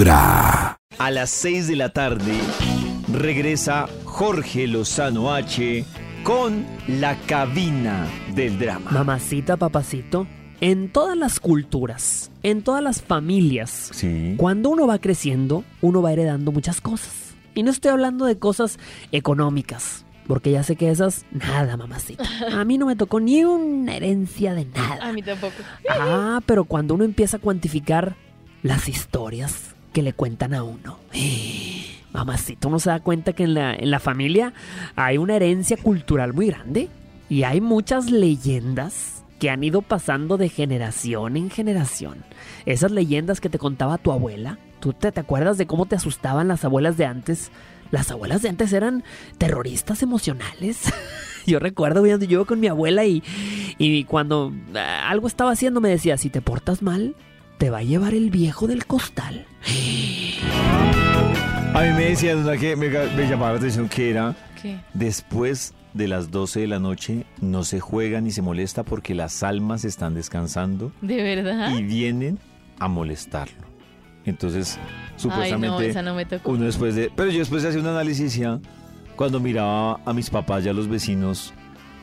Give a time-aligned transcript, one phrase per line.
[0.00, 0.76] Vibra.
[0.98, 2.34] A las 6 de la tarde
[3.10, 5.86] regresa Jorge Lozano H
[6.22, 8.90] con la cabina del drama.
[8.90, 10.26] Mamacita, papacito,
[10.60, 14.34] en todas las culturas, en todas las familias, Sí.
[14.36, 17.34] cuando uno va creciendo, uno va heredando muchas cosas.
[17.54, 18.78] Y no estoy hablando de cosas
[19.12, 22.22] económicas, porque ya sé que esas, nada, mamacita.
[22.52, 25.08] A mí no me tocó ni una herencia de nada.
[25.08, 25.54] A mí tampoco.
[25.88, 28.14] Ah, pero cuando uno empieza a cuantificar
[28.62, 30.98] las historias que le cuentan a uno.
[32.12, 34.52] Mamacita, uno se da cuenta que en la, en la familia
[34.94, 36.90] hay una herencia cultural muy grande
[37.30, 42.26] y hay muchas leyendas que han ido pasando de generación en generación.
[42.66, 46.46] Esas leyendas que te contaba tu abuela, ¿tú te, te acuerdas de cómo te asustaban
[46.46, 47.50] las abuelas de antes?
[47.90, 49.02] Las abuelas de antes eran
[49.38, 50.92] terroristas emocionales.
[51.46, 53.22] Yo recuerdo viendo yo con mi abuela y,
[53.78, 57.14] y cuando ah, algo estaba haciendo me decía, si te portas mal,
[57.58, 59.46] te va a llevar el viejo del costal.
[61.74, 64.78] A mí me decían una que me, me llamaba la atención que era ¿Qué?
[64.94, 69.42] después de las 12 de la noche no se juega ni se molesta porque las
[69.42, 71.70] almas están descansando ¿De verdad?
[71.74, 72.38] y vienen
[72.78, 73.66] a molestarlo.
[74.24, 74.82] Entonces, Ay,
[75.14, 76.50] no, supuestamente esa no me tocó.
[76.52, 77.10] uno después de...
[77.14, 78.58] Pero yo después de hacer un análisis ya,
[79.14, 81.54] cuando miraba a mis papás y a los vecinos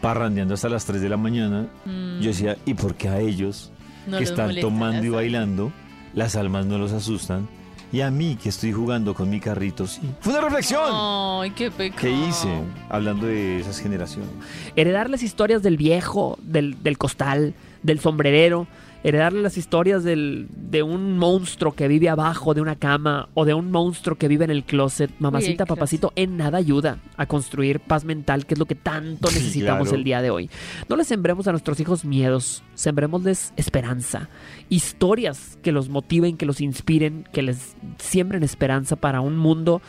[0.00, 3.72] parrandeando hasta las 3 de la mañana, Mm, yo decía, ¿y por qué a ellos
[4.06, 5.72] no que están molesta tomando y bailando,
[6.14, 7.48] las almas no los asustan?
[7.90, 10.02] Y a mí que estoy jugando con mi carrito, sí.
[10.20, 10.90] Fue una reflexión.
[10.92, 12.02] Ay, qué pecado.
[12.02, 12.48] ¿Qué hice?
[12.90, 14.28] Hablando de esas generaciones.
[14.76, 18.66] Heredar las historias del viejo, del, del costal, del sombrerero.
[19.04, 23.54] Heredarle las historias del, de un monstruo que vive abajo de una cama o de
[23.54, 25.12] un monstruo que vive en el closet.
[25.20, 29.88] Mamacita, papacito, en nada ayuda a construir paz mental, que es lo que tanto necesitamos
[29.88, 29.98] claro.
[29.98, 30.50] el día de hoy.
[30.88, 34.28] No les sembremos a nuestros hijos miedos, sembremosles esperanza,
[34.68, 39.80] historias que los motiven, que los inspiren, que les siembren esperanza para un mundo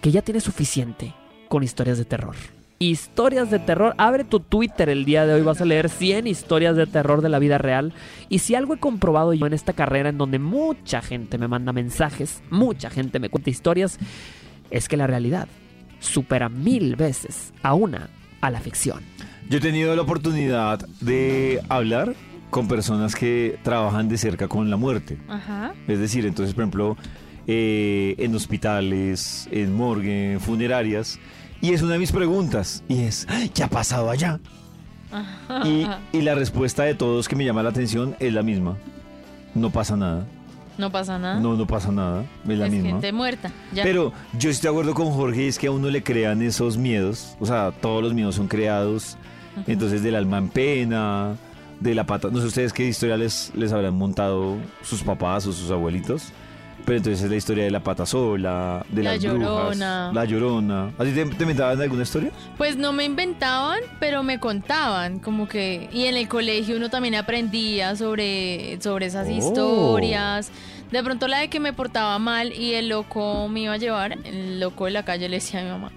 [0.00, 1.14] que ya tiene suficiente
[1.48, 2.34] con historias de terror.
[2.80, 3.94] Historias de terror.
[3.98, 5.42] Abre tu Twitter el día de hoy.
[5.42, 7.92] Vas a leer 100 historias de terror de la vida real.
[8.28, 11.72] Y si algo he comprobado yo en esta carrera, en donde mucha gente me manda
[11.72, 13.98] mensajes, mucha gente me cuenta historias,
[14.70, 15.48] es que la realidad
[15.98, 18.10] supera mil veces a una
[18.40, 19.00] a la ficción.
[19.50, 22.14] Yo he tenido la oportunidad de hablar
[22.50, 25.18] con personas que trabajan de cerca con la muerte.
[25.28, 25.74] Ajá.
[25.88, 26.96] Es decir, entonces, por ejemplo,
[27.48, 31.18] eh, en hospitales, en morgue, en funerarias.
[31.60, 32.82] Y es una de mis preguntas.
[32.88, 34.38] Y es, "Ay, ¿qué ha pasado allá?
[35.64, 35.86] Y,
[36.16, 38.76] y la respuesta de todos que me llama la atención es la misma.
[39.54, 40.26] No pasa nada.
[40.76, 41.40] No pasa nada.
[41.40, 42.24] No, no pasa nada.
[42.46, 42.90] Es la es misma.
[42.90, 43.50] gente muerta.
[43.72, 43.82] Ya.
[43.82, 47.36] Pero yo estoy de acuerdo con Jorge, es que a uno le crean esos miedos.
[47.40, 49.16] O sea, todos los miedos son creados.
[49.66, 51.34] Entonces, del alma en pena,
[51.80, 52.28] de la pata.
[52.30, 56.28] No sé ustedes qué historia les, les habrán montado sus papás o sus abuelitos.
[56.88, 60.10] Pero entonces es la historia de la pata sola, de La las brujas, Llorona.
[60.14, 60.90] la llorona.
[60.98, 62.30] ¿A ti te, te inventaban alguna historia?
[62.56, 65.90] Pues no me inventaban, pero me contaban, como que...
[65.92, 69.30] Y en el colegio uno también aprendía sobre, sobre esas Oh.
[69.30, 70.50] historias.
[70.90, 74.16] De pronto la de que me portaba mal y el loco me iba a llevar,
[74.24, 75.92] el loco de la calle le decía a mi mamá.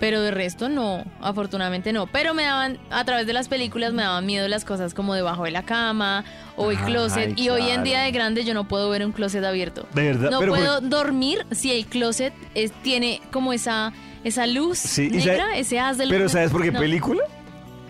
[0.00, 2.06] Pero de resto no, afortunadamente no.
[2.08, 5.44] Pero me daban, a través de las películas me daban miedo las cosas como debajo
[5.44, 6.24] de la cama
[6.56, 7.38] o el Ay, closet.
[7.38, 9.86] Y hoy en día de grande yo no puedo ver un closet abierto.
[9.94, 10.30] De verdad.
[10.30, 13.92] No pero pues, puedo dormir si el closet es- tiene como esa,
[14.24, 17.22] esa luz Sí, negra, sabe- ese haz del pero ¿sabes por qué No, película?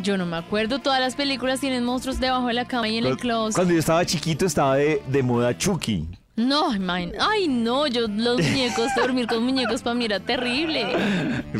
[0.00, 3.06] Yo no me acuerdo, todas las películas tienen monstruos debajo de la cama y en
[3.06, 3.54] el closet.
[3.54, 6.06] Cuando yo estaba chiquito estaba de, de moda Chucky.
[6.36, 7.12] No, man.
[7.20, 10.84] ay no, yo los muñecos, dormir con muñecos para mí era terrible.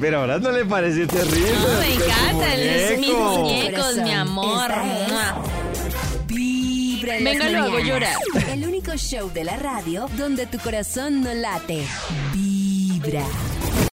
[0.00, 1.52] Pero ahora no le parece terrible.
[1.52, 3.00] No, me encanta, muñeco.
[3.00, 4.70] mis muñecos, mi amor.
[6.28, 8.14] Vibra en Venga, lo hago llorar.
[8.52, 11.84] El único show de la radio donde tu corazón no late.
[12.32, 13.24] Vibra.